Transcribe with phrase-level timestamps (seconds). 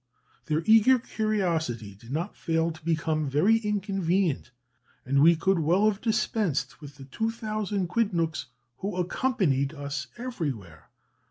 [0.47, 4.49] "Their eager curiosity did not fail to become very inconvenient,
[5.05, 8.45] and we could well have dispensed with the 20,000 quidnuncs
[8.79, 10.89] who accompanied us everywhere.